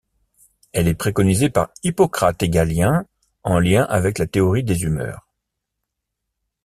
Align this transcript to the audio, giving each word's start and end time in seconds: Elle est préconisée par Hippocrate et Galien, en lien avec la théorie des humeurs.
Elle 0.71 0.87
est 0.87 0.95
préconisée 0.95 1.51
par 1.51 1.69
Hippocrate 1.83 2.41
et 2.41 2.49
Galien, 2.49 3.05
en 3.43 3.59
lien 3.59 3.83
avec 3.83 4.17
la 4.17 4.25
théorie 4.25 4.63
des 4.63 4.81
humeurs. 4.81 5.27